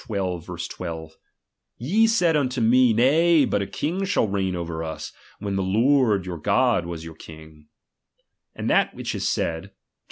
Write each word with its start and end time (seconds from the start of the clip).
12): 0.07 0.49
Ye 1.77 2.07
said 2.07 2.35
unto 2.35 2.59
me, 2.59 2.91
■nay, 2.91 3.47
hut 3.51 3.61
a 3.61 3.67
king 3.67 4.03
shall 4.03 4.27
reign 4.27 4.55
over 4.55 4.83
us, 4.83 5.13
when 5.37 5.55
the 5.55 5.61
Lord 5.61 6.23
2fOur 6.23 6.41
God 6.41 6.87
was 6.87 7.05
your 7.05 7.13
king; 7.13 7.67
and 8.55 8.67
that 8.67 8.95
which 8.95 9.13
is 9.13 9.29
said, 9.29 9.65
Jer. 9.65 9.71